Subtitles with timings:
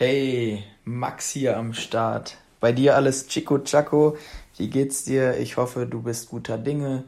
[0.00, 2.36] Hey, Max hier am Start.
[2.60, 4.16] Bei dir alles Chico Chaco.
[4.56, 5.38] Wie geht's dir?
[5.38, 7.02] Ich hoffe, du bist guter Dinge.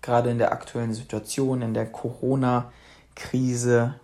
[0.00, 3.94] Gerade in der aktuellen Situation, in der Corona-Krise.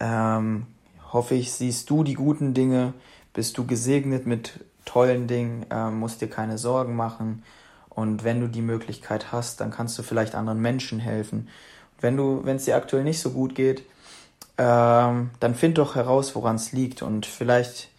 [0.00, 0.66] Ähm,
[1.12, 2.92] hoffe ich, siehst du die guten Dinge.
[3.32, 5.64] Bist du gesegnet mit tollen Dingen.
[5.70, 7.44] Ähm, musst dir keine Sorgen machen.
[7.88, 11.48] Und wenn du die Möglichkeit hast, dann kannst du vielleicht anderen Menschen helfen.
[12.00, 13.84] Wenn du, wenn es dir aktuell nicht so gut geht,
[14.58, 17.02] ähm, dann find doch heraus, woran es liegt.
[17.02, 17.90] Und vielleicht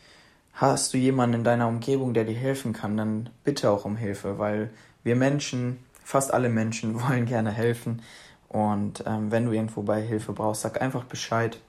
[0.53, 4.39] hast du jemanden in deiner Umgebung, der dir helfen kann, dann bitte auch um Hilfe,
[4.39, 4.71] weil
[5.03, 8.01] wir Menschen, fast alle Menschen, wollen gerne helfen.
[8.49, 11.59] Und ähm, wenn du irgendwo bei Hilfe brauchst, sag einfach Bescheid.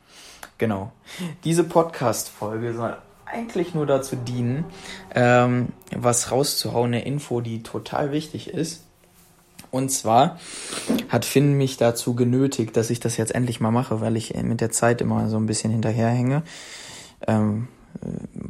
[0.58, 0.92] Genau.
[1.44, 2.96] Diese Podcast-Folge soll
[3.26, 4.64] eigentlich nur dazu dienen,
[5.14, 8.84] ähm, was rauszuhauen, eine Info, die total wichtig ist.
[9.70, 10.38] Und zwar
[11.08, 14.60] hat Finn mich dazu genötigt, dass ich das jetzt endlich mal mache, weil ich mit
[14.60, 16.42] der Zeit immer so ein bisschen hinterherhänge.
[17.26, 17.68] Ähm,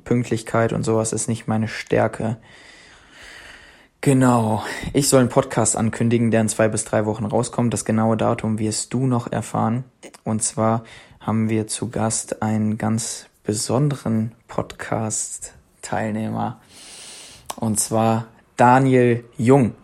[0.04, 2.38] Pünktlichkeit und sowas ist nicht meine Stärke.
[4.00, 4.62] Genau.
[4.92, 7.72] Ich soll einen Podcast ankündigen, der in zwei bis drei Wochen rauskommt.
[7.72, 9.82] Das genaue Datum wirst du noch erfahren.
[10.24, 10.84] Und zwar
[11.20, 16.60] haben wir zu Gast einen ganz besonderen Podcast-Teilnehmer.
[17.56, 19.74] Und zwar Daniel Jung.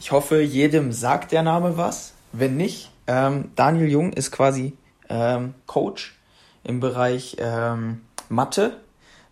[0.00, 2.14] Ich hoffe, jedem sagt der Name was.
[2.32, 4.74] Wenn nicht, ähm, Daniel Jung ist quasi
[5.10, 6.18] ähm, Coach
[6.64, 8.78] im Bereich ähm, Mathe.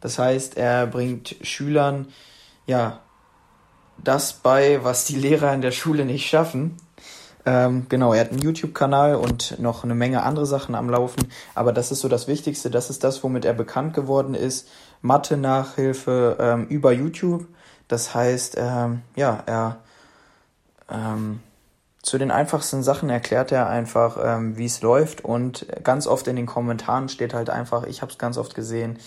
[0.02, 2.08] Das heißt, er bringt Schülern
[2.66, 3.00] ja
[3.96, 6.76] das bei, was die Lehrer in der Schule nicht schaffen.
[7.46, 11.28] Ähm, genau, er hat einen YouTube-Kanal und noch eine Menge andere Sachen am Laufen.
[11.54, 12.68] Aber das ist so das Wichtigste.
[12.68, 14.68] Das ist das, womit er bekannt geworden ist.
[15.00, 17.46] Mathe-Nachhilfe ähm, über YouTube.
[17.88, 19.78] Das heißt, ähm, ja, er
[20.90, 21.40] ähm,
[22.02, 26.36] zu den einfachsten Sachen erklärt er einfach, ähm, wie es läuft und ganz oft in
[26.36, 28.98] den Kommentaren steht halt einfach, ich habe es ganz oft gesehen,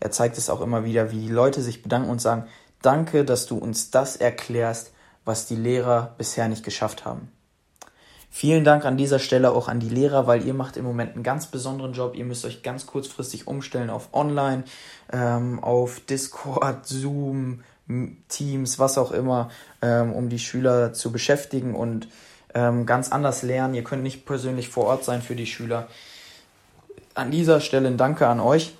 [0.00, 2.44] er zeigt es auch immer wieder, wie die Leute sich bedanken und sagen,
[2.82, 4.92] danke, dass du uns das erklärst,
[5.24, 7.30] was die Lehrer bisher nicht geschafft haben.
[8.32, 11.24] Vielen Dank an dieser Stelle auch an die Lehrer, weil ihr macht im Moment einen
[11.24, 12.14] ganz besonderen Job.
[12.14, 14.62] Ihr müsst euch ganz kurzfristig umstellen auf Online,
[15.12, 17.62] ähm, auf Discord, Zoom,
[18.28, 19.50] Teams, was auch immer,
[19.82, 22.08] ähm, um die Schüler zu beschäftigen und
[22.54, 23.74] ähm, ganz anders lernen.
[23.74, 25.88] Ihr könnt nicht persönlich vor Ort sein für die Schüler.
[27.14, 28.74] An dieser Stelle ein Danke an euch.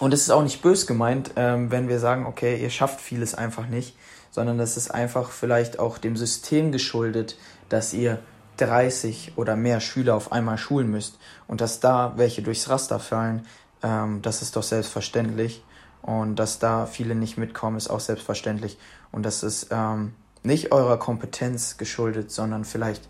[0.00, 3.34] Und es ist auch nicht bös gemeint, ähm, wenn wir sagen, okay, ihr schafft vieles
[3.34, 3.96] einfach nicht,
[4.32, 7.36] sondern das ist einfach vielleicht auch dem System geschuldet,
[7.68, 8.18] dass ihr
[8.56, 13.46] 30 oder mehr Schüler auf einmal schulen müsst und dass da welche durchs Raster fallen,
[13.82, 15.62] ähm, das ist doch selbstverständlich.
[16.04, 18.76] Und dass da viele nicht mitkommen, ist auch selbstverständlich.
[19.10, 23.08] Und das ist ähm, nicht eurer Kompetenz geschuldet, sondern vielleicht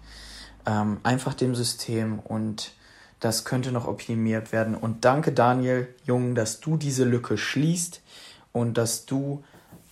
[0.65, 2.73] ähm, einfach dem System und
[3.19, 4.77] das könnte noch optimiert werden.
[4.77, 8.01] Und danke Daniel Jung, dass du diese Lücke schließt
[8.53, 9.43] und dass du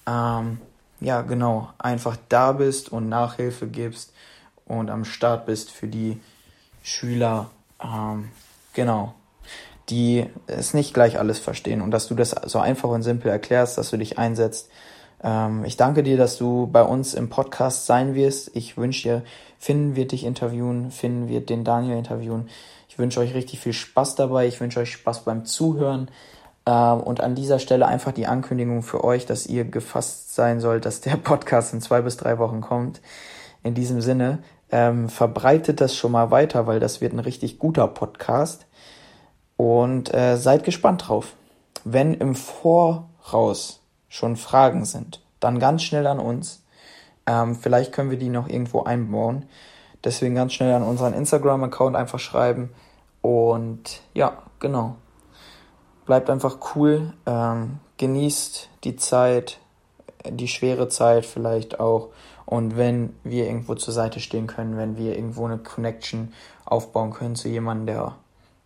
[0.07, 0.59] ähm,
[1.01, 4.13] ja genau einfach da bist und Nachhilfe gibst
[4.65, 6.21] und am Start bist für die
[6.85, 7.51] Schüler.
[7.83, 8.29] Ähm,
[8.75, 9.15] genau
[9.93, 13.77] die es nicht gleich alles verstehen und dass du das so einfach und simpel erklärst,
[13.77, 14.71] dass du dich einsetzt.
[15.23, 18.51] Ähm, ich danke dir, dass du bei uns im Podcast sein wirst.
[18.55, 19.23] Ich wünsche dir,
[19.59, 22.49] Finn wird dich interviewen, Finn wird den Daniel interviewen.
[22.89, 24.47] Ich wünsche euch richtig viel Spaß dabei.
[24.47, 26.11] Ich wünsche euch Spaß beim Zuhören.
[26.65, 30.87] Ähm, und an dieser Stelle einfach die Ankündigung für euch, dass ihr gefasst sein sollt,
[30.87, 33.03] dass der Podcast in zwei bis drei Wochen kommt.
[33.63, 34.39] In diesem Sinne,
[34.71, 38.67] ähm, verbreitet das schon mal weiter, weil das wird ein richtig guter Podcast.
[39.63, 41.35] Und äh, seid gespannt drauf.
[41.85, 46.65] Wenn im Voraus schon Fragen sind, dann ganz schnell an uns.
[47.29, 49.45] Ähm, vielleicht können wir die noch irgendwo einbauen.
[50.03, 52.71] Deswegen ganz schnell an unseren Instagram-Account einfach schreiben.
[53.21, 54.97] Und ja, genau.
[56.07, 57.13] Bleibt einfach cool.
[57.27, 59.61] Ähm, genießt die Zeit,
[60.29, 62.09] die schwere Zeit vielleicht auch.
[62.47, 66.33] Und wenn wir irgendwo zur Seite stehen können, wenn wir irgendwo eine Connection
[66.65, 68.17] aufbauen können zu jemandem, der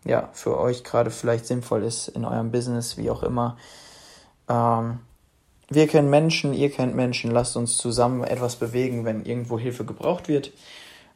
[0.06, 3.56] ja, für euch gerade vielleicht sinnvoll ist in eurem Business, wie auch immer.
[4.48, 5.00] Ähm,
[5.68, 10.28] wir kennen Menschen, ihr kennt Menschen, lasst uns zusammen etwas bewegen, wenn irgendwo Hilfe gebraucht
[10.28, 10.52] wird.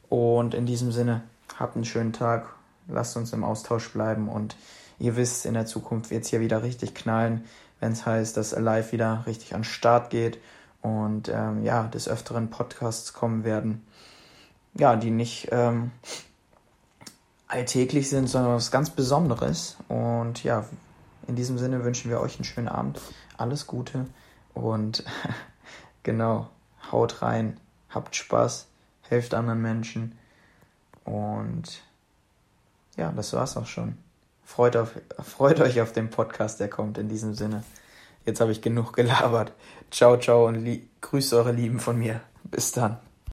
[0.09, 1.23] Und in diesem Sinne,
[1.57, 2.53] habt einen schönen Tag,
[2.89, 4.57] lasst uns im Austausch bleiben und
[4.99, 7.45] ihr wisst, in der Zukunft wird es hier wieder richtig knallen,
[7.79, 10.39] wenn es heißt, dass Alive wieder richtig an den Start geht
[10.83, 13.87] und ähm, ja, des Öfteren Podcasts kommen werden,
[14.75, 15.93] ja, die nicht ähm,
[17.51, 19.77] alltäglich sind, sondern was ganz Besonderes.
[19.89, 20.65] Und ja,
[21.27, 23.01] in diesem Sinne wünschen wir euch einen schönen Abend,
[23.37, 24.07] alles Gute
[24.55, 25.05] und
[26.03, 26.49] genau,
[26.91, 27.59] haut rein,
[27.89, 28.67] habt Spaß,
[29.03, 30.17] helft anderen Menschen
[31.05, 31.83] und
[32.97, 33.99] ja, das war's auch schon.
[34.45, 34.93] Freut, auf,
[35.23, 37.65] freut euch auf den Podcast, der kommt in diesem Sinne.
[38.25, 39.53] Jetzt habe ich genug gelabert.
[39.91, 40.65] Ciao, ciao und
[41.01, 42.21] grüßt eure Lieben von mir.
[42.45, 43.10] Bis dann.